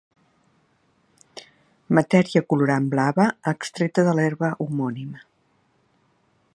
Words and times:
Matèria 1.99 2.43
colorant 2.53 2.89
blava 2.95 3.29
extreta 3.53 4.07
de 4.09 4.19
l'herba 4.21 4.51
homònima. 4.67 5.25